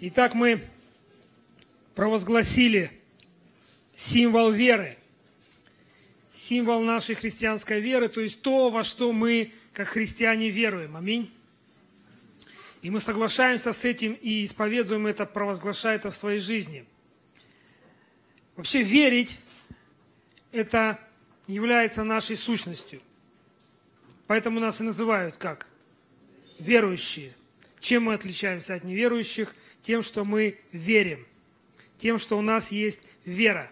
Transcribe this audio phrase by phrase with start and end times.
[0.00, 0.62] Итак, мы
[1.96, 2.92] провозгласили
[3.94, 4.96] символ веры,
[6.30, 10.96] символ нашей христианской веры, то есть то, во что мы, как христиане, веруем.
[10.96, 11.32] Аминь.
[12.80, 16.84] И мы соглашаемся с этим и исповедуем это, провозглашая это в своей жизни.
[18.54, 19.40] Вообще верить–
[20.52, 21.00] это
[21.48, 23.00] является нашей сущностью.
[24.28, 25.66] Поэтому нас и называют как?
[26.60, 27.34] Верующие.
[27.80, 29.54] Чем мы отличаемся от неверующих?
[29.82, 31.26] Тем, что мы верим.
[31.98, 33.70] Тем, что у нас есть вера.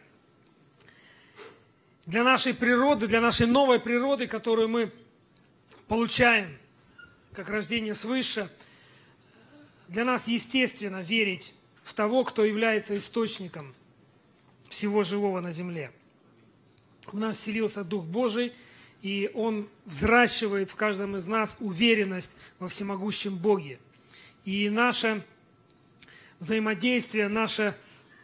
[2.06, 4.92] Для нашей природы, для нашей новой природы, которую мы
[5.88, 6.56] получаем
[7.32, 8.48] как рождение свыше,
[9.88, 11.52] для нас естественно верить
[11.82, 13.74] в того, кто является источником
[14.68, 15.92] всего живого на земле.
[17.06, 18.52] В нас селился Дух Божий,
[19.02, 23.78] и Он взращивает в каждом из нас уверенность во всемогущем Боге.
[24.46, 25.22] И наше
[26.38, 27.76] взаимодействие, наше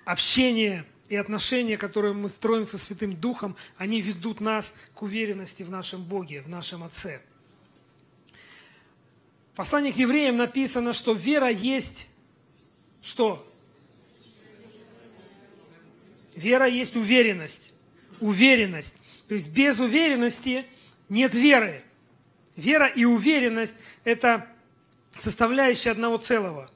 [0.05, 5.71] общение и отношения, которые мы строим со Святым Духом, они ведут нас к уверенности в
[5.71, 7.21] нашем Боге, в нашем Отце.
[9.53, 12.09] В послании к евреям написано, что вера есть
[13.03, 13.45] что?
[16.37, 17.73] Вера есть уверенность.
[18.21, 18.97] Уверенность.
[19.27, 20.67] То есть без уверенности
[21.09, 21.83] нет веры.
[22.55, 24.52] Вера и уверенность– это
[25.17, 26.71] составляющие одного целого.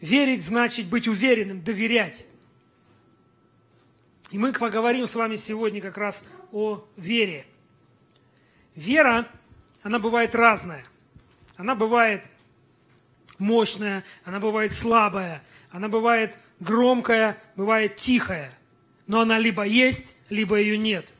[0.00, 2.26] Верить значит быть уверенным, доверять.
[4.30, 7.46] И мы поговорим с вами сегодня как раз о вере.
[8.74, 9.28] Вера,
[9.82, 10.84] она бывает разная.
[11.56, 12.24] Она бывает
[13.38, 18.52] мощная, она бывает слабая, она бывает громкая, бывает тихая.
[19.06, 21.12] Но она либо есть, либо ее нет.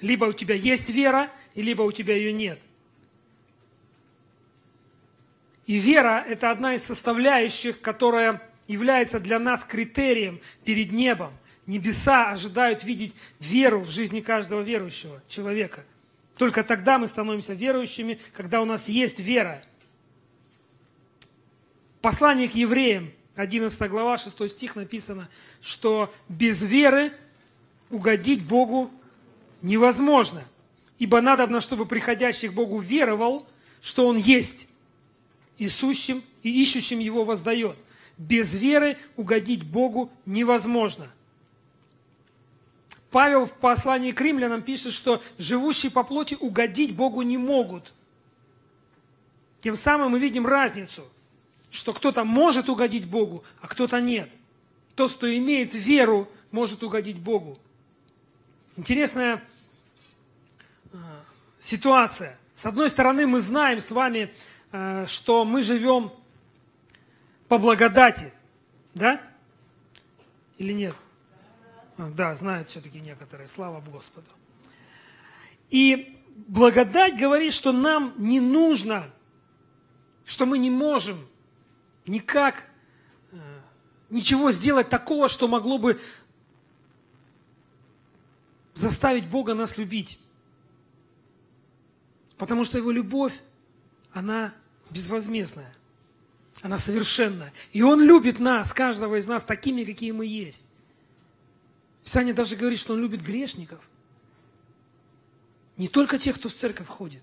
[0.00, 2.60] Либо у тебя есть вера, либо у тебя ее нет.
[5.66, 11.32] И вера– это одна из составляющих, которая является для нас критерием перед небом.
[11.66, 15.84] Небеса ожидают видеть веру в жизни каждого верующего человека.
[16.38, 19.62] Только тогда мы становимся верующими, когда у нас есть вера.
[22.00, 25.28] Послание к евреям, 11 глава, 6 стих написано,
[25.60, 27.12] что без веры
[27.90, 28.92] угодить Богу
[29.62, 30.44] невозможно.
[30.98, 33.48] Ибо надо, чтобы приходящий к Богу веровал,
[33.82, 34.68] что Он есть,
[35.58, 37.76] и сущим, и ищущим Его воздает.
[38.18, 41.10] Без веры угодить Богу невозможно.
[43.10, 47.92] Павел в послании к римлянам пишет, что живущие по плоти угодить Богу не могут.
[49.62, 51.04] Тем самым мы видим разницу,
[51.70, 54.30] что кто-то может угодить Богу, а кто-то нет.
[54.94, 57.58] Тот, кто имеет веру, может угодить Богу.
[58.76, 59.42] Интересная
[60.92, 60.96] э,
[61.58, 62.38] ситуация.
[62.52, 64.32] С одной стороны, мы знаем с вами,
[65.06, 66.12] что мы живем
[67.48, 68.32] по благодати,
[68.94, 69.20] да?
[70.58, 70.94] Или нет?
[71.98, 74.28] А, да, знают все-таки некоторые, слава Господу.
[75.70, 79.10] И благодать говорит, что нам не нужно,
[80.24, 81.26] что мы не можем
[82.06, 82.68] никак
[83.32, 83.36] э,
[84.10, 86.00] ничего сделать такого, что могло бы
[88.74, 90.20] заставить Бога нас любить.
[92.36, 93.32] Потому что Его любовь
[94.16, 94.54] она
[94.90, 95.70] безвозмездная.
[96.62, 97.52] Она совершенная.
[97.74, 100.64] И Он любит нас, каждого из нас, такими, какие мы есть.
[102.02, 103.86] Писание даже говорит, что Он любит грешников.
[105.76, 107.22] Не только тех, кто в церковь ходит.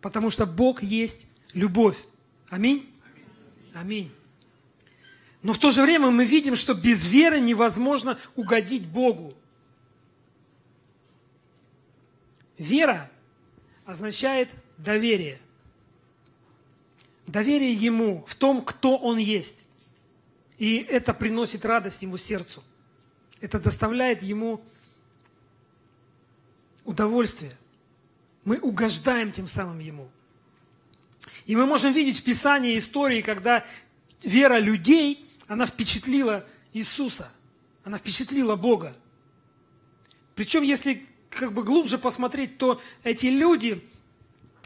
[0.00, 1.96] Потому что Бог есть любовь.
[2.48, 2.92] Аминь?
[3.72, 4.12] Аминь.
[5.42, 9.32] Но в то же время мы видим, что без веры невозможно угодить Богу.
[12.56, 13.08] Вера
[13.84, 15.40] означает доверие–
[17.28, 19.66] доверие Ему в том, кто Он есть.
[20.56, 22.64] И это приносит радость Ему сердцу.
[23.40, 24.60] Это доставляет Ему
[26.84, 27.56] удовольствие.
[28.44, 30.08] Мы угождаем тем самым Ему.
[31.46, 33.64] И мы можем видеть в Писании истории, когда
[34.22, 37.30] вера людей, она впечатлила Иисуса,
[37.84, 38.96] она впечатлила Бога.
[40.34, 43.84] Причем, если как бы глубже посмотреть, то эти люди,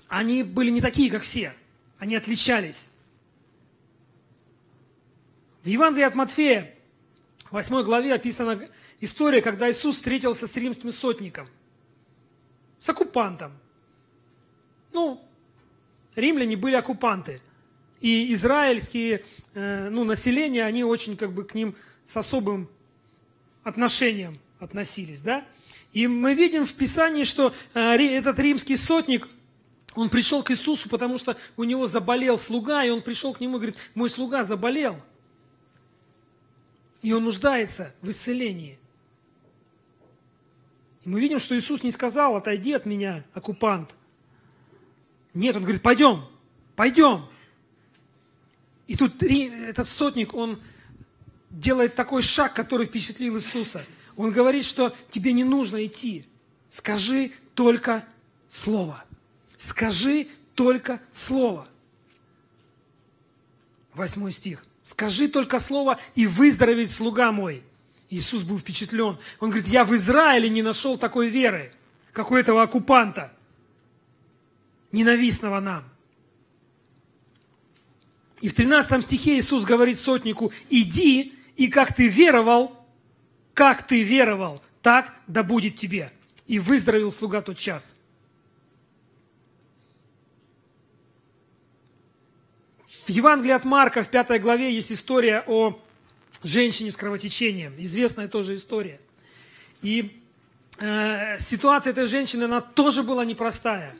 [0.08, 1.52] они были не такие, как все–
[2.02, 2.88] они отличались.
[5.62, 6.74] В Евангелии от Матфея,
[7.44, 8.68] в 8 главе описана
[9.00, 11.46] история, когда Иисус встретился с римским сотником,
[12.80, 13.52] с оккупантом.
[14.92, 15.24] Ну,
[16.16, 17.40] римляне были оккупанты.
[18.00, 19.24] И израильские
[19.54, 22.68] э, ну, население, они очень как бы к ним с особым
[23.62, 25.20] отношением относились.
[25.20, 25.46] Да?
[25.92, 29.28] И мы видим в Писании, что э, этот римский сотник–
[29.94, 33.56] Он пришел к Иисусу, потому что у него заболел слуга, и он пришел к нему
[33.56, 34.98] и говорит, мой слуга заболел.
[37.02, 38.78] И он нуждается в исцелении.
[41.04, 43.90] И мы видим, что Иисус не сказал, отойди от меня, оккупант.
[45.34, 46.24] Нет, он говорит, пойдем,
[46.76, 47.26] пойдем.
[48.86, 50.60] И тут этот сотник, он
[51.50, 53.84] делает такой шаг, который впечатлил Иисуса.
[54.16, 56.26] Он говорит, что тебе не нужно идти.
[56.70, 58.04] Скажи только
[58.48, 59.04] слово.
[59.62, 60.26] Скажи
[60.56, 61.68] только слово.
[63.94, 64.66] Восьмой стих.
[64.82, 67.62] Скажи только слово, и выздоровеет слуга мой.
[68.10, 69.18] Иисус был впечатлен.
[69.38, 71.72] Он говорит, я в Израиле не нашел такой веры,
[72.12, 73.32] как у этого оккупанта,
[74.90, 75.84] ненавистного нам.
[78.40, 82.84] И в 13 стихе Иисус говорит сотнику, иди, и как ты веровал,
[83.54, 86.12] как ты веровал, так да будет тебе.
[86.48, 87.96] И выздоровел слуга тот час.
[93.04, 95.76] В Евангелии от Марка в пятой главе есть история о
[96.44, 97.74] женщине с кровотечением.
[97.78, 99.00] Известная тоже история.
[99.80, 100.22] И
[100.78, 103.96] э, ситуация этой женщины, она тоже была непростая.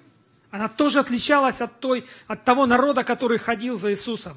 [0.53, 4.37] Она тоже отличалась от, той, от того народа, который ходил за Иисусом.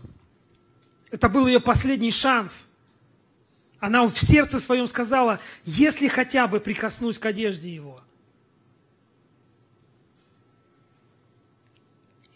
[1.11, 2.71] Это был ее последний шанс.
[3.79, 8.01] Она в сердце своем сказала, если хотя бы прикоснусь к одежде его.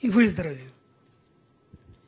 [0.02, 0.70] И выздоровею.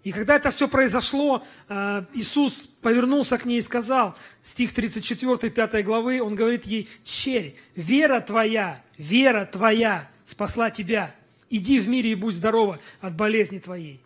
[0.03, 5.85] И когда это все произошло, э, Иисус повернулся к ней и сказал, стих 34, 5
[5.85, 11.15] главы, он говорит ей, «Черь, вера твоя, вера твоя спасла тебя.
[11.51, 14.01] Иди в мире и будь здорова от болезни твоей».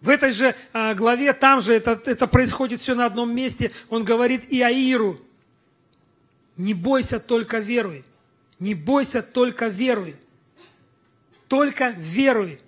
[0.00, 4.04] В этой же э, главе, там же это, это происходит все на одном месте, он
[4.04, 5.20] говорит Иаиру,
[6.56, 8.04] «Не бойся, только веруй,
[8.58, 10.16] не бойся, только веруй,
[11.46, 12.60] только веруй».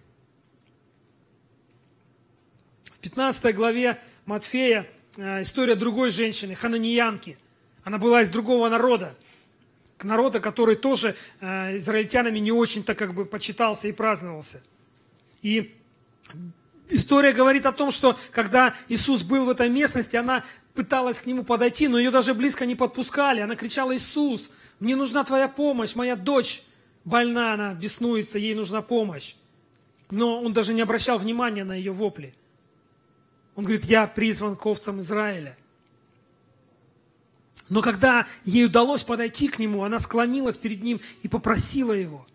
[3.06, 4.84] 15 главе Матфея
[5.16, 7.38] э, история другой женщины, хананиянки.
[7.84, 9.14] Она была из другого народа,
[10.02, 14.60] народа, который тоже э, израильтянами не очень-то как бы почитался и праздновался.
[15.40, 15.72] И
[16.88, 20.44] история говорит о том, что когда Иисус был в этой местности, она
[20.74, 23.40] пыталась к нему подойти, но ее даже близко не подпускали.
[23.40, 24.50] Она кричала, Иисус,
[24.80, 26.64] мне нужна твоя помощь, моя дочь
[27.04, 29.36] больна, она беснуется, ей нужна помощь.
[30.10, 32.34] Но он даже не обращал внимания на ее вопли.
[33.56, 35.56] Он говорит, я призван к овцам Израиля.
[37.68, 42.26] Но когда ей удалось подойти к нему, она склонилась перед ним и попросила его.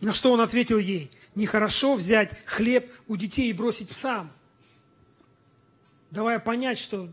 [0.00, 4.32] На что он ответил ей, нехорошо взять хлеб у детей и бросить псам.
[6.10, 7.08] Давая понять, что...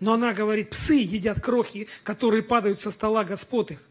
[0.00, 3.88] Но она говорит, псы едят крохи, которые падают со стола господ их.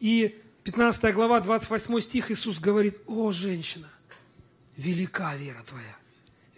[0.00, 3.88] И 15 глава, 28 стих Иисус говорит, о, женщина–
[4.76, 5.96] велика вера твоя,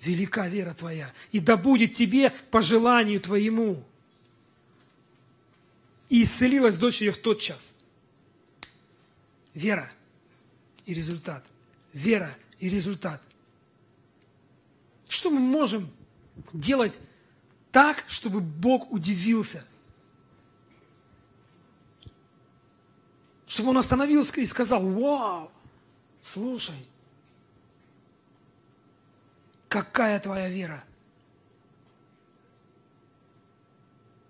[0.00, 3.84] велика вера твоя, и да будет тебе по желанию твоему.
[6.08, 7.74] И исцелилась дочь ее в тот час.
[9.54, 9.90] Вера
[10.86, 11.44] и результат.
[11.92, 13.22] Вера и результат.
[15.08, 15.88] Что мы можем
[16.52, 16.92] делать
[17.72, 19.64] так, чтобы Бог удивился?
[23.46, 25.50] Чтобы Он остановился и сказал, вау,
[26.20, 26.88] слушай,
[29.74, 30.84] Какая твоя вера?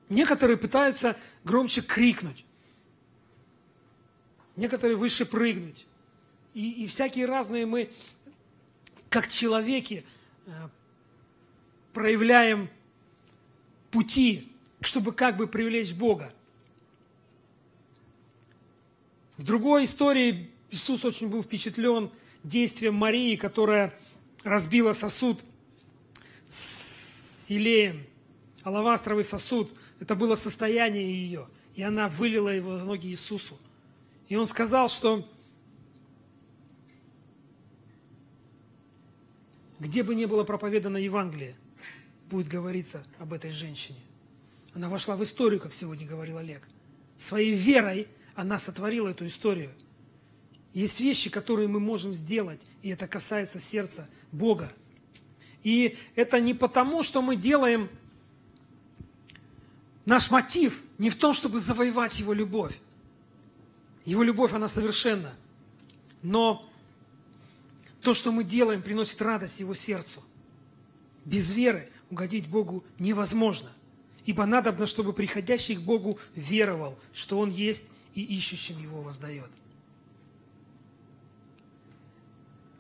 [0.09, 2.47] Некоторые пытаются громче крикнуть.
[4.57, 5.85] Некоторые выше прыгнуть.
[6.55, 7.91] И, и всякие разные мы,
[9.11, 10.07] как человеки,
[10.47, 10.51] э,
[11.93, 12.71] проявляем
[13.91, 16.33] пути, чтобы как бы привлечь Бога.
[19.37, 22.11] В другой истории Иисус очень был впечатлен
[22.45, 23.93] действием Марии, которая
[24.45, 25.43] разбила сосуд
[26.47, 28.07] с елеем,
[28.63, 29.75] алавастровый сосуд.
[29.99, 31.49] Это было состояние ее.
[31.75, 33.59] И она вылила его на ноги Иисусу.
[34.29, 35.29] И он сказал, что
[39.81, 41.57] где бы ни было проповедано Евангелие,
[42.31, 43.99] будет говориться об этой женщине.
[44.73, 46.67] Она вошла в историю, как сегодня говорил Олег.
[47.17, 49.71] Своей верой она сотворила эту историю–
[50.75, 54.73] есть вещи, которые мы можем сделать, и это касается сердца Бога.
[55.63, 57.89] И это не потому, что мы делаем
[60.05, 62.77] наш мотив не в том, чтобы завоевать Его любовь.
[64.05, 65.33] Его любовь, она совершенна.
[66.23, 66.69] Но
[68.03, 70.23] то, что мы делаем, приносит радость Его сердцу.
[71.25, 73.71] Без веры угодить Богу невозможно.
[74.27, 79.51] Ибо надобно, чтобы приходящий к Богу веровал, что Он есть, и ищущим Его воздает.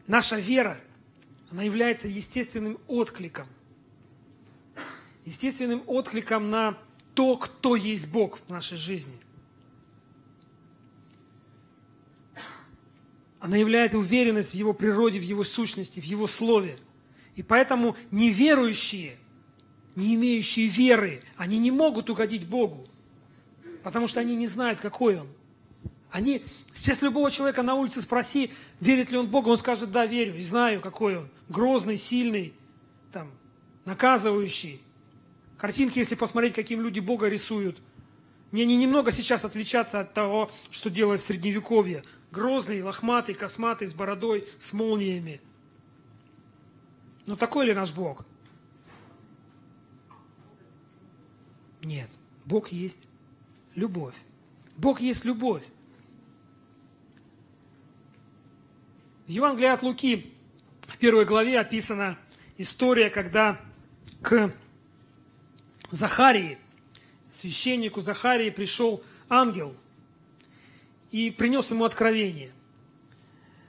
[0.07, 0.81] Наша вера,
[1.51, 3.49] она является естественным откликом.
[5.25, 6.77] Естественным откликом на
[7.15, 9.19] то, кто есть Бог в нашей жизни.
[13.41, 16.79] Она является уверенность в Его природе, в Его сущности, в Его Слове.
[17.37, 19.17] И поэтому неверующие,
[19.97, 22.87] не имеющие веры, они не могут угодить Богу,
[23.83, 25.29] потому что они не знают, какой Он.
[26.15, 30.07] Они, сейчас любого человека на улице спроси, верит ли он в Бога, он скажет, да,
[30.07, 31.29] верю, и знаю, какой он.
[31.49, 32.55] Грозный, сильный,
[33.11, 33.33] там,
[33.85, 34.81] наказывающий.
[35.59, 37.79] Картинки, если посмотреть, каким люди Бога рисуют,
[38.53, 43.93] не они немного сейчас отличаться от того, что делалось в Средневековье грозный, лохматый, косматый, с
[43.93, 45.41] бородой, с молниями.
[47.27, 48.25] Но такой ли наш Бог?
[51.83, 52.09] Нет.
[52.45, 53.09] Бог есть
[53.75, 54.15] любовь.
[54.77, 55.65] Бог есть любовь.
[59.27, 60.33] В Евангелии от Луки
[60.83, 62.19] в первой главе описана
[62.59, 63.61] история, когда
[64.23, 64.53] к
[65.91, 66.59] Захарии,
[67.31, 69.75] священнику Захарии, пришел ангел–
[71.15, 72.51] и принес ему откровение.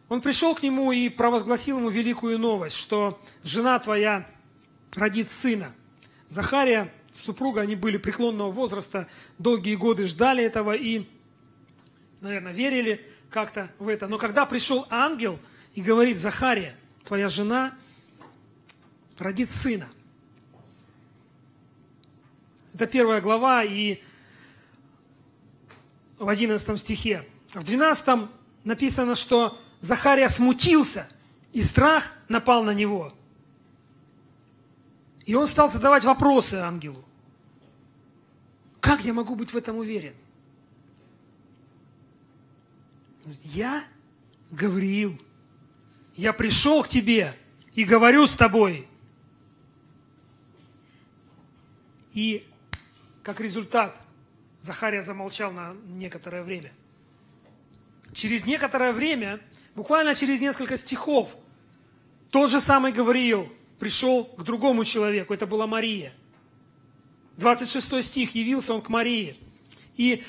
[0.10, 4.28] Он пришел к нему и провозгласил ему великую новость, что жена твоя
[4.96, 5.72] родит сына.
[6.28, 9.08] Захария, супруга, они были преклонного возраста,
[9.38, 11.08] долгие годы ждали этого и,
[12.20, 14.08] наверное, верили как-то в это.
[14.08, 15.40] Но когда пришел ангел
[15.74, 17.74] и говорит, Захария, твоя жена
[19.18, 19.88] родит сына.
[22.74, 24.02] Это первая глава, и
[26.18, 28.30] в 11 стихе в 12
[28.64, 31.08] написано, что Захария смутился,
[31.54, 33.14] и страх напал на него.
[35.26, 37.04] И он стал задавать вопросы ангелу.
[38.80, 40.14] Как я могу быть в этом уверен?
[43.44, 43.84] Я
[44.52, 45.20] говорил,
[46.16, 47.36] я пришел к тебе
[47.74, 48.88] и говорю с тобой.
[52.14, 52.46] И
[53.24, 54.00] как результат
[54.62, 56.72] Захария замолчал на некоторое время–
[58.16, 59.40] через некоторое время,
[59.76, 61.38] буквально через несколько стихов,
[62.32, 66.14] тот же самый Гавриил пришел к другому человеку, это была Мария.
[67.38, 69.36] 26 стих, явился он к Марии.
[69.98, 70.24] И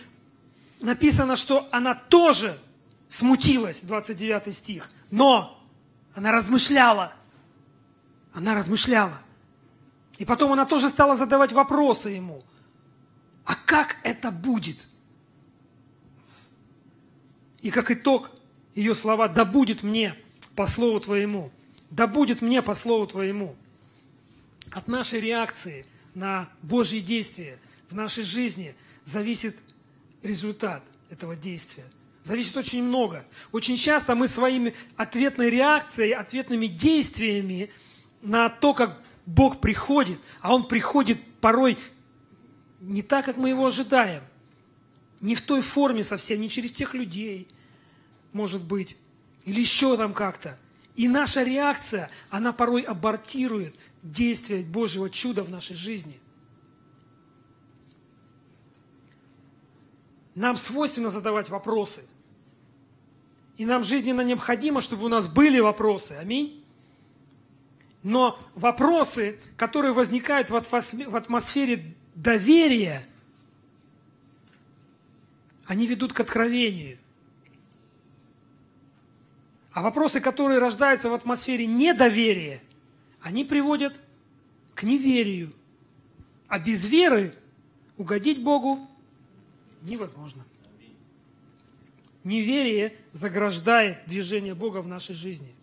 [0.81, 2.59] написано, что она тоже
[3.09, 5.63] смутилась, 29 стих, но
[6.15, 7.13] она размышляла.
[8.33, 9.19] Она размышляла.
[10.19, 12.43] И потом она тоже стала задавать вопросы ему.
[13.45, 14.89] А как это будет?
[17.61, 18.31] И как итог,
[18.75, 20.17] ее слова «да будет мне
[20.55, 21.51] по слову Твоему».
[21.91, 23.55] «Да будет мне по слову Твоему».
[24.73, 27.59] От нашей реакции на Божьи действия
[27.89, 29.57] в нашей жизни зависит
[30.23, 31.85] результат этого действия.
[32.27, 33.25] Зависит очень много.
[33.53, 37.71] Очень часто мы своими ответной реакцией, ответными действиями
[38.21, 41.79] на то, как Бог приходит, а Он приходит порой
[42.81, 44.25] не так, как мы его ожидаем,
[45.21, 47.47] не в той форме совсем, не через тех людей,
[48.33, 48.97] может быть,
[49.45, 50.59] или еще там как-то.
[50.97, 56.19] И наша реакция, она порой абортирует действие Божьего чуда в нашей жизни.
[60.35, 62.03] Нам свойственно задавать вопросы.
[63.57, 66.13] И нам жизненно необходимо, чтобы у нас были вопросы.
[66.13, 66.63] Аминь.
[68.03, 73.07] Но вопросы, которые возникают в атмосфере доверия,
[75.65, 76.99] они ведут к откровению.
[79.73, 82.63] А вопросы, которые рождаются в атмосфере недоверия,
[83.21, 83.99] они приводят
[84.75, 85.53] к неверию.
[86.49, 87.35] А без веры
[87.97, 88.89] угодить Богу
[89.83, 90.45] невозможно.
[92.27, 95.55] Неверие заграждает движение Бога в нашей жизни.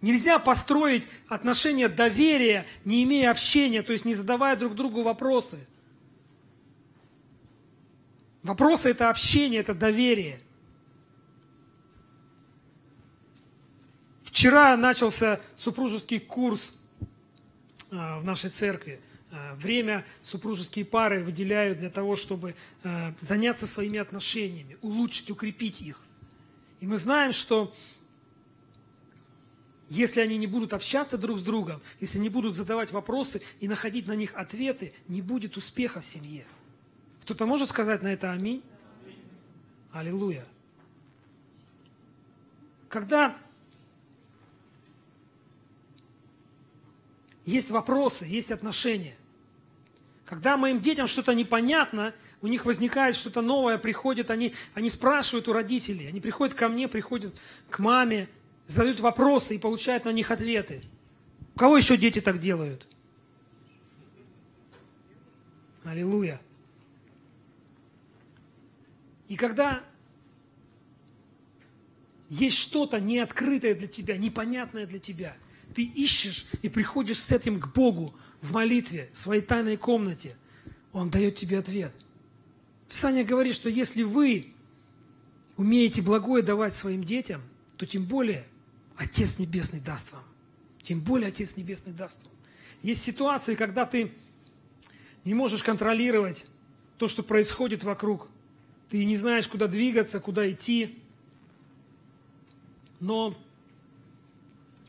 [0.00, 5.66] Нельзя построить отношения доверия, не имея общения, то есть не задавая друг другу вопросы.
[8.42, 10.38] Вопросы– это общение, это доверие–
[14.30, 16.72] Вчера начался супружеский курс
[17.90, 19.00] а, в нашей церкви.
[19.32, 26.02] А, время супружеские пары выделяют для того, чтобы а, заняться своими отношениями, улучшить, укрепить их.
[26.80, 27.72] И мы знаем, что
[29.88, 34.06] если они не будут общаться друг с другом, если не будут задавать вопросы и находить
[34.06, 36.44] на них ответы, не будет успеха в семье.
[37.22, 38.62] Кто-то может сказать на это аминь?
[39.92, 40.46] Аллилуйя.
[42.88, 43.36] Когда
[47.50, 49.16] Есть вопросы, есть отношения.
[50.30, 55.52] Когда моим детям что-то непонятно, у них возникает что-то новое, приходят, они, они спрашивают у
[55.52, 57.34] родителей, они приходят ко мне, приходят
[57.68, 58.28] к маме,
[58.64, 60.82] задают вопросы и получают на них ответы.
[61.56, 62.86] У кого еще дети так делают?
[65.82, 66.40] Аллилуйя.
[69.26, 69.82] И когда
[72.28, 75.36] есть что-то неоткрытое для тебя, непонятное для тебя,
[75.74, 80.36] ты ищешь и приходишь с этим к Богу, в молитве, в своей тайной комнате,
[80.92, 81.92] Он дает тебе ответ.
[82.88, 84.52] Писание говорит, что если вы
[85.56, 87.42] умеете благое давать своим детям,
[87.76, 88.44] то тем более
[88.96, 90.24] Отец Небесный даст вам.
[90.82, 92.32] Тем более Отец Небесный даст вам.
[92.82, 94.12] Есть ситуации, когда ты
[95.24, 96.46] не можешь контролировать
[96.98, 98.28] то, что происходит вокруг.
[98.88, 100.98] Ты не знаешь, куда двигаться, куда идти.
[102.98, 103.38] Но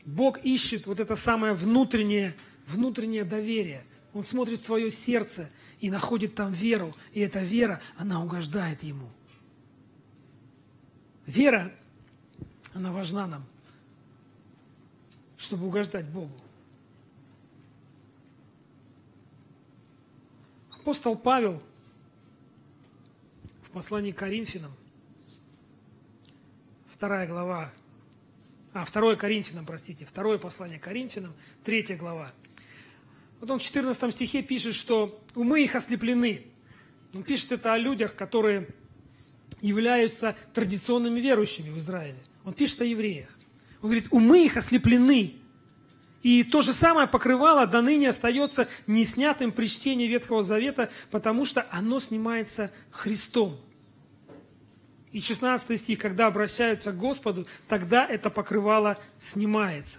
[0.04, 2.34] Бог ищет вот это самое внутреннее
[2.66, 3.84] внутреннее доверие.
[4.12, 5.50] Он смотрит в твое сердце
[5.80, 6.94] и находит там веру.
[7.12, 9.08] И эта вера, она угождает ему.
[11.26, 11.72] Вера,
[12.74, 13.44] она важна нам,
[15.36, 16.32] чтобы угождать Богу.
[20.70, 21.62] Апостол Павел
[23.62, 24.72] в послании к Коринфянам,
[26.88, 27.72] вторая глава,
[28.72, 32.32] а, второе Коринфянам, простите, второе послание к Коринфянам, третья глава,
[33.42, 36.44] вот он в 14 стихе пишет, что умы их ослеплены.
[37.12, 38.68] Он пишет это о людях, которые
[39.60, 42.18] являются традиционными верующими в Израиле.
[42.44, 43.28] Он пишет о евреях.
[43.80, 45.34] Он говорит, умы их ослеплены.
[46.22, 51.66] И то же самое покрывало до ныне остается неснятым при чтении Ветхого Завета, потому что
[51.72, 53.58] оно снимается Христом.
[55.10, 59.98] И 16 стих, когда обращаются к Господу, тогда это покрывало снимается.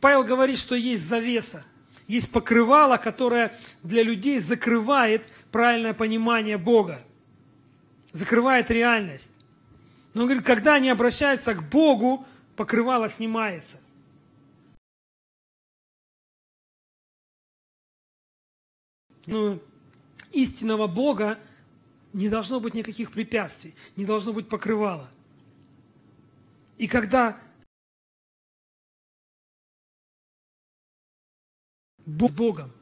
[0.00, 1.64] Павел говорит, что есть завеса
[2.10, 7.02] есть покрывало, которое для людей закрывает правильное понимание Бога,
[8.10, 9.32] закрывает реальность.
[10.12, 12.26] Но он говорит, когда они обращаются к Богу,
[12.56, 13.78] покрывало снимается.
[19.26, 19.62] Ну,
[20.32, 21.38] истинного Бога
[22.12, 25.08] не должно быть никаких препятствий, не должно быть покрывала.
[26.76, 27.38] И когда
[32.06, 32.72] с Богом.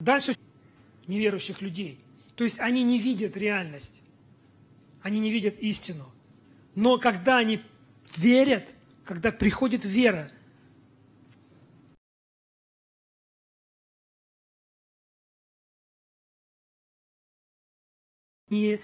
[0.00, 0.34] Дальше
[1.06, 1.98] неверующих людей.
[2.36, 4.02] То есть они не видят реальность,
[5.02, 6.04] они не видят истину.
[6.74, 7.62] Но когда они
[8.16, 10.30] верят, когда приходит вера,
[18.54, 18.80] не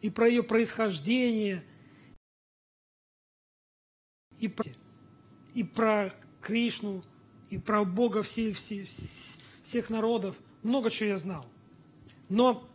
[0.00, 1.64] и про ее происхождение,
[4.38, 4.70] и про,
[5.54, 7.02] и про Кришну,
[7.52, 8.82] и про Бога все, все,
[9.62, 10.34] всех народов.
[10.62, 11.44] Много чего я знал.
[12.30, 12.66] Но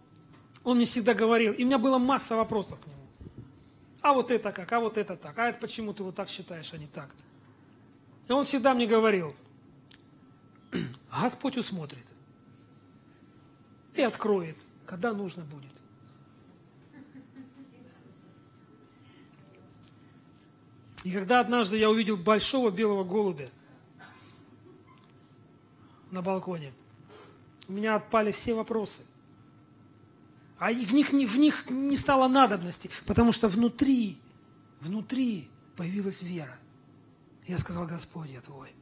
[0.64, 3.08] он мне всегда говорил, и у меня была масса вопросов к нему.
[4.02, 6.72] А вот это как, а вот это так, а это почему ты вот так считаешь,
[6.74, 7.10] а не так.
[8.28, 9.36] И он всегда мне говорил,
[11.12, 12.06] Господь усмотрит
[13.96, 15.74] и откроет, когда нужно будет.
[21.04, 23.50] И когда однажды я увидел большого белого голубя,
[26.12, 26.74] на балконе.
[27.68, 29.04] У меня отпали все вопросы.
[30.58, 34.18] А в них, в них не стало надобности, потому что внутри,
[34.82, 36.58] внутри появилась вера.
[37.46, 38.74] Я сказал, Господь, я Твой.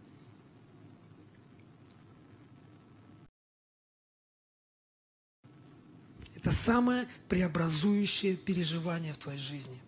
[6.35, 9.81] Это самое преобразующее переживание в твоей жизни.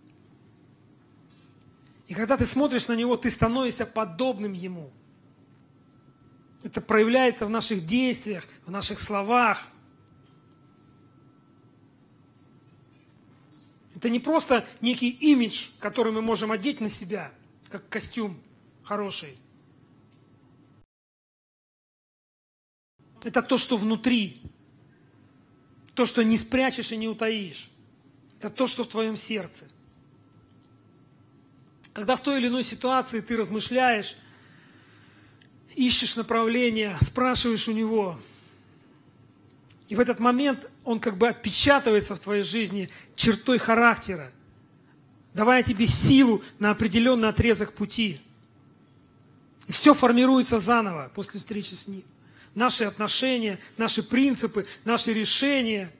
[2.07, 4.91] И когда ты смотришь на него, ты становишься подобным ему–
[6.67, 9.65] это проявляется в наших действиях, в наших словах.
[13.95, 17.31] Это не просто некий имидж, который мы можем одеть на себя,
[17.69, 18.37] как костюм
[18.83, 19.37] хороший.
[23.23, 24.41] Это то, что внутри.
[25.95, 27.71] То, что не спрячешь и не утаишь.
[28.39, 29.69] Это то, что в твоем сердце.
[31.93, 34.17] Когда в той или иной ситуации ты размышляешь
[35.77, 38.19] ищешь направление, спрашиваешь у него.
[39.87, 44.31] И в этот момент он как бы отпечатывается в твоей жизни чертой характера,
[45.33, 48.19] давая тебе силу на определенный отрезок пути.
[49.67, 52.03] И все формируется заново после встречи с ним.
[52.55, 55.93] Наши отношения, наши принципы, наши решения,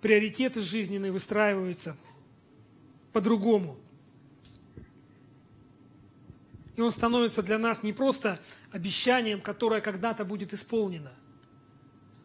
[0.00, 1.94] приоритеты жизненные выстраиваются
[3.12, 3.76] по-другому.
[6.76, 8.38] И он становится для нас не просто
[8.70, 11.12] обещанием, которое когда-то будет исполнено,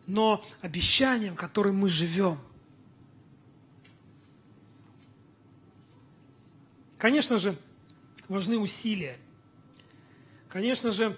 [0.08, 2.38] но обещанием, которым мы живем.
[6.98, 7.56] Конечно же,
[8.28, 9.18] важны усилия.
[10.50, 11.18] Конечно же,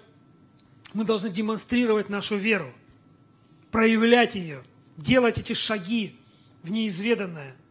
[0.92, 2.72] мы должны демонстрировать нашу веру,
[3.72, 4.62] проявлять ее,
[4.96, 6.16] делать эти шаги
[6.62, 7.56] в неизведанное–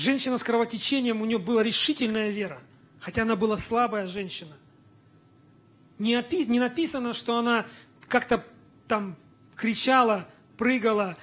[0.00, 2.58] Женщина с кровотечением, у нее была решительная вера,
[3.00, 4.56] хотя она была слабая женщина.
[5.98, 7.66] Не, опис, не написано, что она
[8.08, 8.42] как-то
[8.88, 9.14] там
[9.54, 11.18] кричала, прыгала,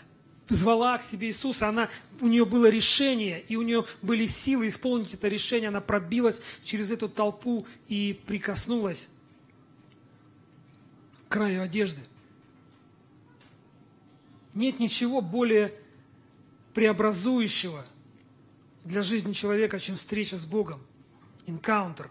[0.47, 1.89] звала к себе Иисуса, она,
[2.21, 6.91] у нее было решение, и у нее были силы исполнить это решение, она пробилась через
[6.91, 9.09] эту толпу и прикоснулась
[11.27, 12.01] к краю одежды.
[14.53, 15.73] Нет ничего более
[16.75, 17.83] преобразующего–
[18.87, 20.81] для жизни человека, чем встреча с Богом.
[21.45, 22.09] Энкаунтер.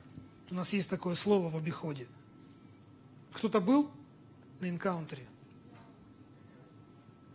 [0.50, 2.06] У нас есть такое слово в обиходе.
[3.32, 3.90] Кто-то был
[4.60, 5.26] на энкаунтере?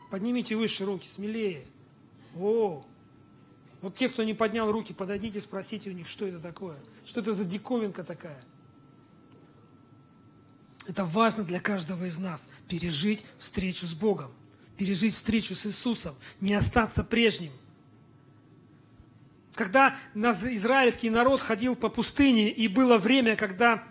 [0.10, 1.66] Поднимите выше руки, смелее.
[2.36, 2.86] О,
[3.82, 6.78] вот те, кто не поднял руки, подойдите, спросите у них, что это такое.
[7.06, 8.42] Что это за диковинка такая.
[10.88, 14.32] Это важно для каждого из нас, пережить встречу с Богом,
[14.78, 17.52] пережить встречу с Иисусом, не остаться прежним–
[19.54, 23.84] когда израильский народ ходил по пустыне, и было время, когда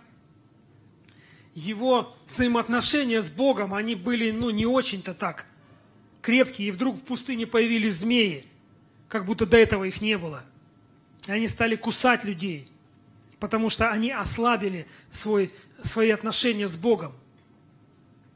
[1.54, 5.46] его взаимоотношения с Богом, они были ну, не очень-то так
[6.22, 8.44] крепкие, и вдруг в пустыне появились змеи,
[9.08, 10.44] как будто до этого их не было.
[11.26, 12.68] И они стали кусать людей,
[13.38, 17.12] потому что они ослабили свой, свои отношения с Богом.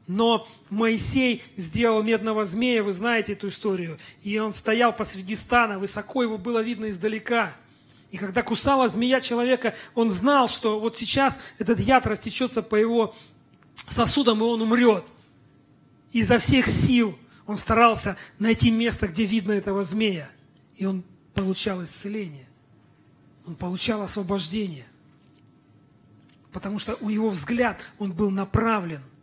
[0.07, 6.21] Но Моисей сделал медного змея, вы знаете эту историю, и он стоял посреди стана, высоко
[6.21, 7.53] его было видно издалека.
[8.11, 13.15] И когда кусала змея человека, он знал, что вот сейчас этот яд растечется по его
[13.87, 15.05] сосудам, и он умрет.
[16.11, 20.29] И изо всех сил он старался найти место, где видно этого змея.
[20.77, 22.47] И он получал исцеление.
[23.45, 24.85] Он получал освобождение.
[26.51, 29.01] Потому что у его взгляд он был направлен–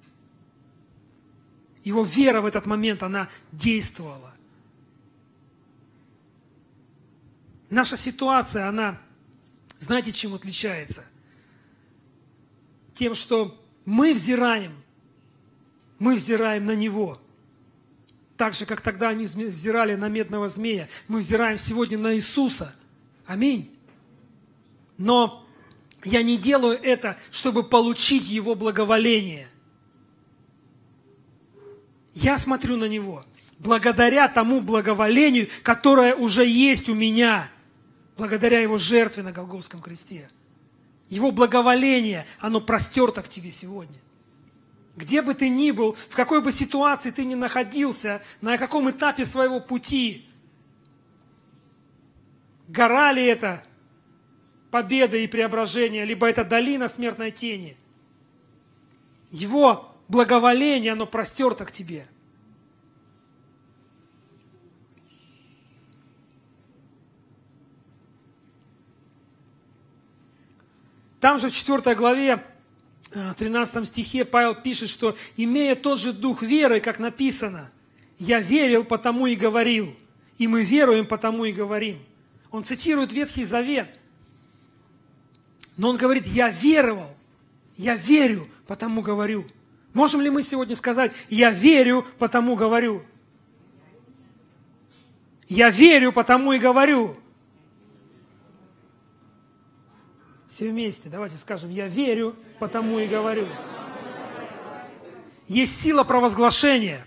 [1.85, 4.33] его вера в этот момент, она действовала.
[7.71, 9.01] Наша ситуация, она,
[9.79, 11.05] знаете, чем отличается?
[12.95, 14.75] Тем, что мы взираем,
[15.99, 17.21] мы взираем на Него.
[18.37, 22.75] Так же, как тогда они взирали на медного змея, мы взираем сегодня на Иисуса.
[23.27, 23.75] Аминь.
[24.99, 25.47] Но
[26.05, 29.49] я не делаю это, чтобы получить Его благоволение.
[32.15, 33.25] Я смотрю на него
[33.63, 37.49] благодаря тому благоволению, которое уже есть у меня,
[38.17, 40.29] благодаря его жертве на Голговском кресте.
[41.09, 43.99] Его благоволение, оно простерто к тебе сегодня.
[44.97, 49.25] Где бы ты ни был, в какой бы ситуации ты ни находился, на каком этапе
[49.25, 50.27] своего пути,
[52.69, 53.63] гора ли это
[54.71, 57.77] победа и преображение, либо это долина смертной тени,
[59.31, 62.07] его благоволение, оно простерто к тебе.
[71.23, 72.45] Там же в 4 главе,
[73.13, 77.71] 13 э, стихе Павел пишет, что имея тот же дух веры, как написано,
[78.19, 79.95] я верил, потому и говорил,
[80.39, 82.01] и мы веруем, потому и говорим.
[82.51, 83.89] Он цитирует Ветхий Завет,
[85.77, 87.15] но он говорит, я веровал,
[87.77, 89.47] я верю, потому говорю.
[89.95, 93.03] Можем ли мы сегодня сказать, я верю, потому говорю?
[95.49, 97.17] Я верю, потому и говорю.
[100.47, 103.49] Все вместе, давайте скажем, я верю, потому и говорю.
[105.49, 107.07] Есть сила провозглашения.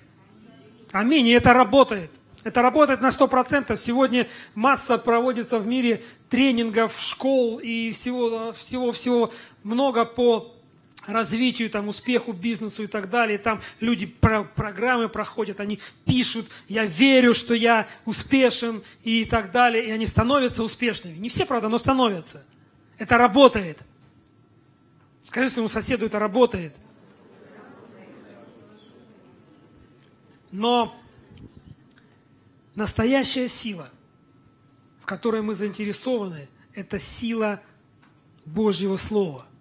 [0.92, 2.12] Аминь, и это работает.
[2.44, 3.76] Это работает на 100%.
[3.76, 9.32] Сегодня масса проводится в мире тренингов, школ и всего-всего-всего
[9.64, 10.55] много по
[11.08, 13.38] развитию, там, успеху, бизнесу и так далее.
[13.38, 19.86] Там люди про программы проходят, они пишут, я верю, что я успешен и так далее.
[19.86, 21.18] И они становятся успешными.
[21.18, 22.46] Не все, правда, но становятся.
[22.98, 23.84] Это работает.
[25.24, 26.76] Скажи своему соседу, это работает.
[30.52, 30.96] Но
[32.76, 33.90] настоящая сила,
[35.02, 37.62] в которой мы заинтересованы, это сила
[38.46, 39.46] Божьего Слова–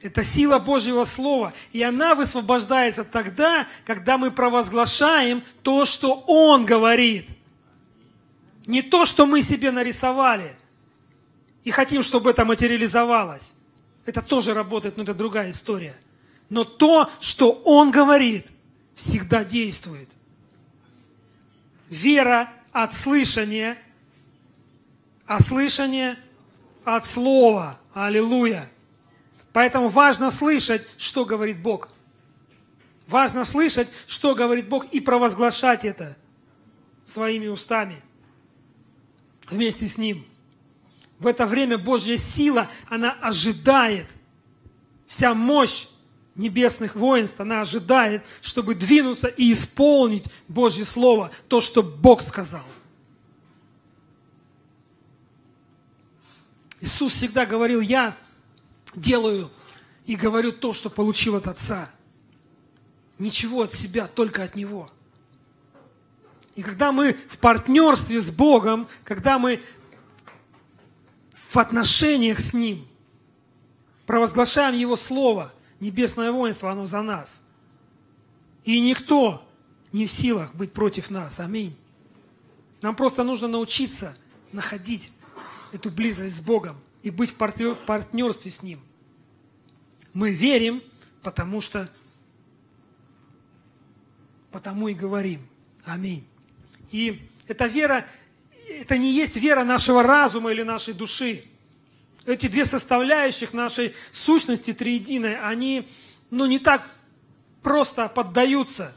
[0.00, 1.52] это сила Божьего Слова.
[1.72, 7.28] И она высвобождается тогда, когда мы провозглашаем то, что Он говорит.
[8.66, 10.54] Не то, что мы себе нарисовали.
[11.64, 13.56] И хотим, чтобы это материализовалось.
[14.06, 15.96] Это тоже работает, но это другая история.
[16.48, 18.46] Но то, что Он говорит,
[18.94, 20.08] всегда действует.
[21.90, 23.76] Вера от слышания,
[25.26, 26.18] а слышание
[26.84, 27.78] от слова.
[27.94, 28.70] Аллилуйя.
[29.58, 31.88] Поэтому важно слышать, что говорит Бог.
[33.08, 36.16] Важно слышать, что говорит Бог, и провозглашать это
[37.02, 38.00] своими устами
[39.50, 40.24] вместе с Ним.
[41.18, 44.06] В это время Божья сила, она ожидает,
[45.08, 45.88] вся мощь
[46.36, 52.62] небесных воинств, она ожидает, чтобы двинуться и исполнить Божье Слово, то, что Бог сказал.
[56.80, 58.16] Иисус всегда говорил, я
[58.94, 59.50] делаю
[60.06, 61.90] и говорю то, что получил от Отца.
[63.18, 64.90] Ничего от себя, только от Него.
[66.54, 69.62] И когда мы в партнерстве с Богом, когда мы
[71.32, 72.86] в отношениях с Ним,
[74.06, 77.42] провозглашаем Его Слово, небесное воинство, оно за нас.
[78.64, 79.46] И никто
[79.92, 81.40] не в силах быть против нас.
[81.40, 81.76] Аминь.
[82.82, 84.16] Нам просто нужно научиться
[84.52, 85.12] находить
[85.72, 88.80] эту близость с Богом и быть в партнерстве с Ним.
[90.12, 90.82] Мы верим,
[91.22, 91.88] потому что
[94.50, 95.46] потому и говорим.
[95.84, 96.26] Аминь.
[96.90, 98.06] И эта вера,
[98.68, 101.44] это не есть вера нашего разума или нашей души.
[102.26, 105.88] Эти две составляющих нашей сущности триединой, они
[106.30, 106.88] ну, не так
[107.62, 108.94] просто поддаются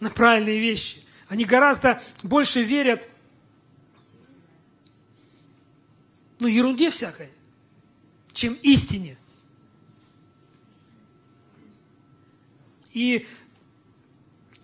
[0.00, 0.98] на правильные вещи.
[1.28, 3.08] Они гораздо больше верят
[6.44, 7.30] ну, ерунде всякой,
[8.34, 9.16] чем истине.
[12.92, 13.26] И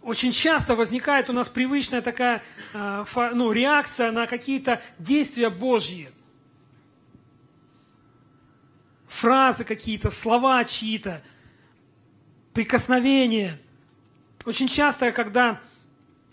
[0.02, 2.42] очень часто возникает у нас привычная такая
[2.74, 6.10] а, ну, реакция на какие-то действия Божьи.
[9.08, 11.22] Фразы какие-то, слова чьи-то,
[12.52, 13.58] прикосновения.
[14.44, 15.62] Очень часто, когда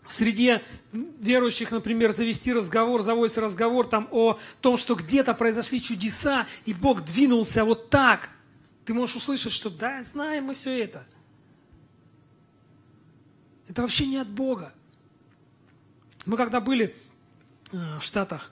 [0.08, 6.48] в среде верующих, например, завести разговор, заводится разговор там о том, что где-то произошли чудеса,
[6.66, 8.30] и Бог двинулся вот так,
[8.86, 11.06] ты можешь услышать, что да, знаем мы все это–
[13.68, 14.74] это вообще не от Бога.
[16.26, 16.96] Мы когда были
[17.72, 18.52] э, в Штатах,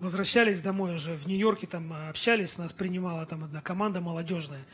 [0.00, 4.64] возвращались домой уже в Нью-Йорке, там э, общались, нас принимала там одна команда молодежная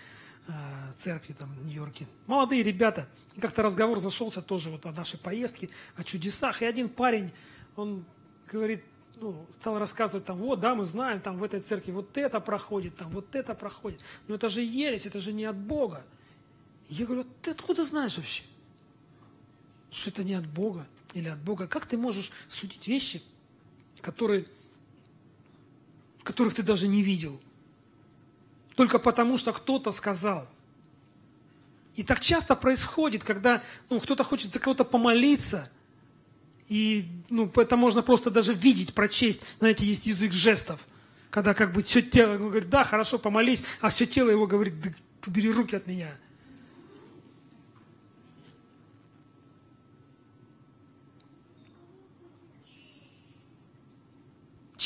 [0.97, 2.07] церкви там в Нью-Йорке.
[2.27, 3.09] Молодые ребята.
[3.35, 6.63] И как-то разговор зашелся тоже вот о нашей поездке, о чудесах.
[6.63, 7.33] И один парень,
[7.77, 8.05] он
[8.51, 8.85] говорит,
[9.17, 12.97] ну, стал рассказывать там, вот, да, мы знаем, там в этой церкви вот это проходит,
[12.97, 14.01] там вот это проходит.
[14.29, 16.05] Но это же ересь, это же не от Бога.
[16.89, 18.45] Я говорю, ты откуда знаешь вообще?
[19.95, 21.67] что это не от Бога или от Бога.
[21.67, 23.23] Как ты можешь судить вещи,
[24.01, 24.47] которые,
[26.23, 27.41] которых ты даже не видел?
[28.75, 30.49] Только потому, что кто-то сказал.
[31.97, 35.71] И так часто происходит, когда ну, кто-то хочет за кого-то помолиться,
[36.69, 39.41] и ну, это можно просто даже видеть, прочесть.
[39.59, 40.81] Знаете, есть язык жестов,
[41.31, 44.81] когда как бы все тело, он говорит, да, хорошо, помолись, а все тело его говорит,
[44.81, 44.91] да,
[45.27, 46.17] убери руки от меня.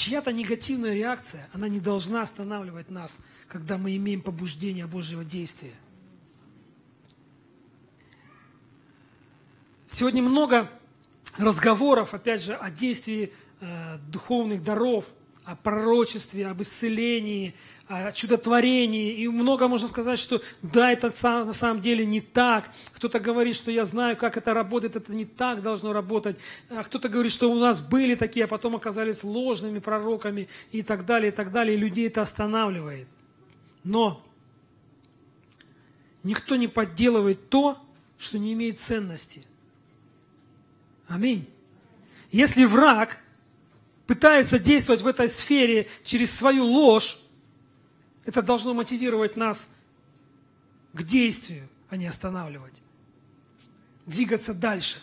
[0.08, 5.74] Чья-то негативная реакция, она не должна останавливать нас, когда мы имеем побуждение Божьего действия.
[9.86, 10.70] Сегодня много
[11.36, 15.04] разговоров, опять же, о действии э, духовных даров,
[15.44, 17.54] о пророчестве, об исцелении,
[17.88, 19.14] о чудотворении.
[19.14, 22.70] И много можно сказать, что да, это на самом деле не так.
[22.92, 26.36] Кто-то говорит, что я знаю, как это работает, это не так должно работать.
[26.68, 31.06] А кто-то говорит, что у нас были такие, а потом оказались ложными пророками и так
[31.06, 31.76] далее, и так далее.
[31.76, 33.08] И людей это останавливает.
[33.84, 34.22] Но
[36.22, 37.78] никто не подделывает то,
[38.18, 39.44] что не имеет ценности.
[41.06, 41.48] Аминь.
[42.30, 43.18] Если враг
[44.06, 47.18] пытается действовать в этой сфере через свою ложь,
[48.28, 49.70] это должно мотивировать нас
[50.92, 52.82] к действию, а не останавливать.
[54.04, 54.98] Двигаться дальше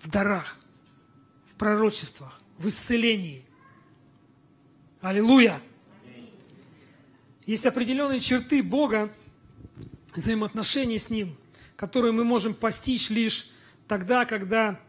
[0.00, 0.58] в дарах,
[1.48, 3.46] в пророчествах, в исцелении.
[5.00, 5.62] Аллилуйя!
[7.46, 9.08] Есть определенные черты Бога,
[10.16, 11.38] взаимоотношения с Ним,
[11.76, 13.52] которые мы можем постичь лишь
[13.86, 14.80] тогда, когда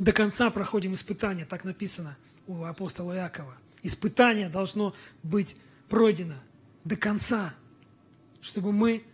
[0.00, 2.16] до конца проходим испытания, так написано
[2.48, 3.56] у апостола Иакова.
[3.84, 5.54] Испытание должно быть
[5.88, 6.36] пройдено
[6.84, 7.54] до конца,
[8.40, 9.04] чтобы мы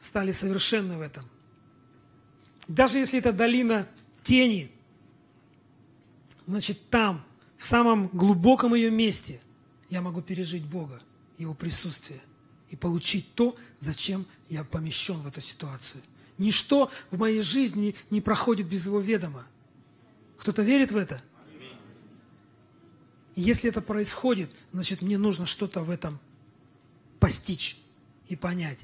[0.00, 1.24] стали совершенны в этом.
[2.68, 3.88] Даже если это долина
[4.22, 4.70] тени,
[6.46, 7.24] значит там,
[7.56, 9.40] в самом глубоком ее месте,
[9.88, 11.00] я могу пережить Бога,
[11.38, 12.20] Его присутствие
[12.70, 16.02] и получить то, зачем я помещен в эту ситуацию.
[16.38, 19.46] Ничто в моей жизни не проходит без Его ведома.
[20.38, 21.22] Кто-то верит в это?
[23.36, 26.18] Если это происходит, значит, мне нужно что-то в этом
[27.20, 27.78] постичь
[28.28, 28.78] и понять.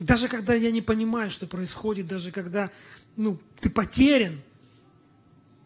[0.00, 2.72] Даже когда я не понимаю, что происходит, даже когда
[3.16, 4.42] ну, ты потерян,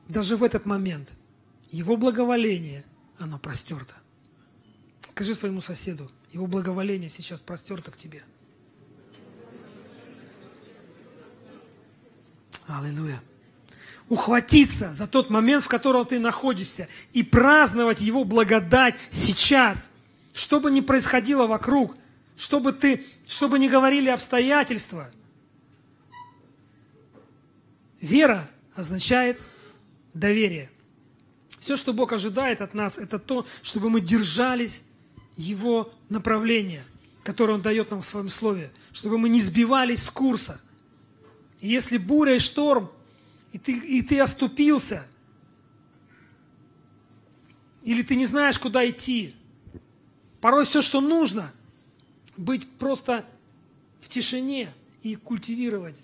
[0.07, 1.15] даже в этот момент,
[1.71, 2.85] его благоволение,
[3.19, 3.95] оно простерто.
[5.11, 8.23] Скажи своему соседу, его благоволение сейчас простерто к тебе.
[12.67, 13.23] Аллилуйя
[14.09, 19.91] ухватиться за тот момент, в котором ты находишься, и праздновать Его благодать сейчас,
[20.33, 21.97] что бы ни происходило вокруг,
[22.37, 25.11] чтобы ты, чтобы не говорили обстоятельства.
[28.01, 29.41] Вера означает
[30.15, 30.71] доверие.
[31.59, 34.85] Все, что Бог ожидает от нас, это то, чтобы мы держались
[35.37, 36.85] Его направления,
[37.25, 40.61] которое Он дает нам в Своем Слове, чтобы мы не сбивались с курса.
[41.61, 42.91] И если буря и шторм
[43.57, 45.07] и ты, и ты оступился,
[47.83, 49.35] или ты не знаешь, куда идти.
[50.43, 51.51] Порой все, что нужно,
[52.37, 53.25] быть просто
[54.03, 55.97] в тишине и культивировать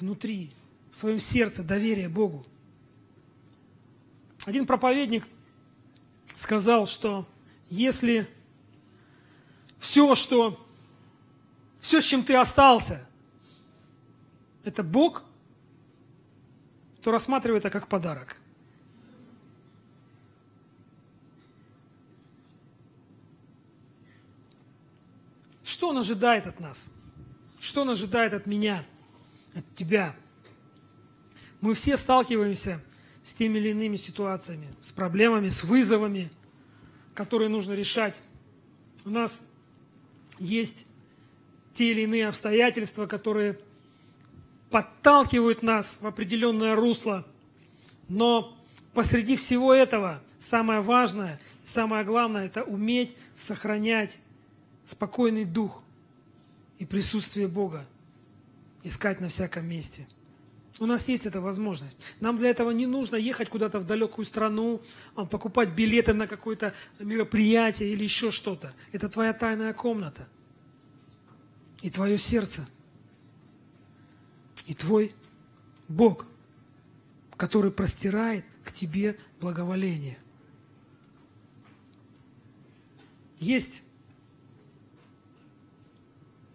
[0.00, 0.50] внутри,
[0.90, 2.44] в своем сердце доверие Богу.
[4.44, 5.24] Один проповедник
[6.34, 7.28] сказал, что
[7.70, 8.26] если
[9.78, 10.58] все, что,
[11.78, 13.06] все, с чем ты остался,
[14.64, 15.22] это Бог,
[17.02, 18.36] то рассматривай это как подарок.
[25.64, 26.92] Что он ожидает от нас?
[27.60, 28.84] Что он ожидает от меня,
[29.54, 30.14] от тебя?
[31.60, 32.80] Мы все сталкиваемся
[33.22, 36.30] с теми или иными ситуациями, с проблемами, с вызовами,
[37.14, 38.20] которые нужно решать.
[39.04, 39.40] У нас
[40.38, 40.86] есть
[41.72, 43.58] те или иные обстоятельства, которые
[44.72, 47.24] подталкивают нас в определенное русло.
[48.08, 48.56] Но
[48.94, 54.18] посреди всего этого самое важное самое главное– это уметь сохранять
[54.84, 55.82] спокойный дух
[56.78, 57.86] и присутствие Бога,
[58.82, 60.06] искать на всяком месте.
[60.80, 61.98] У нас есть эта возможность.
[62.20, 64.80] Нам для этого не нужно ехать куда-то в далекую страну,
[65.14, 68.74] а, покупать билеты на какое-то мероприятие или еще что-то.
[68.90, 70.26] Это твоя тайная комната
[71.82, 72.66] и твое сердце–
[74.66, 75.14] и твой
[75.88, 76.26] Бог,
[77.36, 80.18] который простирает к тебе благоволение.
[83.38, 83.82] Есть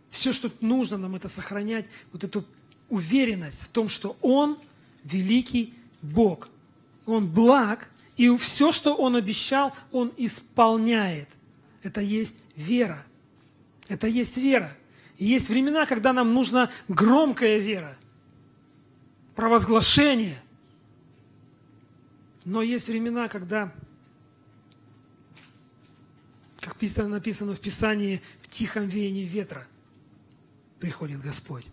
[0.10, 2.46] все, что нужно нам, это сохранять вот эту
[2.90, 4.58] уверенность в том, что Он
[5.04, 6.50] великий Бог.
[7.06, 11.30] Он благ, и все, что Он обещал, Он исполняет.
[11.84, 13.06] Это есть вера.
[13.88, 14.76] Это есть вера.
[15.18, 17.98] И есть времена, когда нам нужна громкая вера,
[19.36, 20.42] провозглашение.
[22.46, 23.74] Но есть времена, когда,
[26.60, 29.68] как написано в Писании, в тихом веянии ветра
[30.80, 31.66] приходит Господь.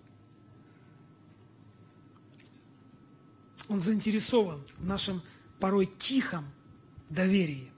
[3.68, 5.22] Он заинтересован в нашем
[5.60, 6.44] порой тихом
[7.08, 7.70] доверии,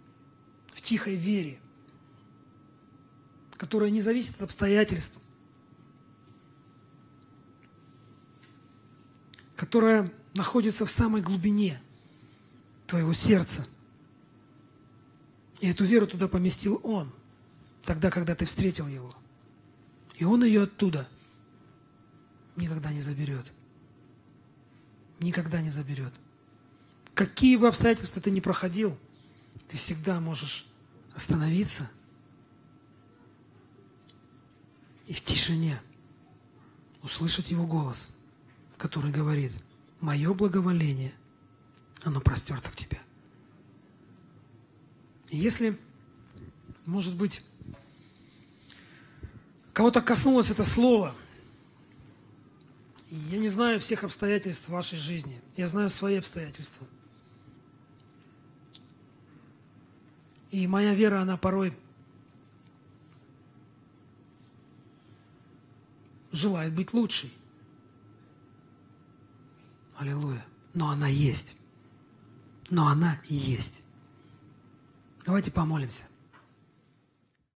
[0.68, 1.58] в тихой вере,
[3.56, 5.20] которая не зависит от обстоятельств,
[9.56, 11.80] которая находится в самой глубине
[12.86, 13.66] твоего сердца.
[15.60, 17.10] И эту веру туда поместил Он,
[17.82, 19.14] тогда, когда ты встретил Его.
[20.16, 21.08] И Он ее оттуда
[22.54, 23.50] никогда не заберет.
[25.18, 26.12] Никогда не заберет.
[27.14, 28.98] Какие бы обстоятельства ты ни проходил,
[29.68, 30.66] ты всегда можешь
[31.14, 31.90] остановиться
[35.06, 35.80] и в тишине
[37.02, 38.12] услышать Его голос–
[38.78, 39.52] который говорит,
[40.00, 41.14] мое благоволение,
[42.02, 43.00] оно простерто к тебе.
[45.30, 45.78] если,
[46.84, 47.42] может быть,
[49.76, 51.14] Кого-то коснулось это слово.
[53.10, 55.38] Я не знаю всех обстоятельств вашей жизни.
[55.54, 56.86] Я знаю свои обстоятельства.
[60.50, 61.74] И моя вера, она порой
[66.32, 67.30] желает быть лучшей.
[69.98, 70.44] Аллилуйя.
[70.74, 71.56] Но она есть.
[72.70, 73.82] Но она есть.
[75.24, 76.04] Давайте помолимся.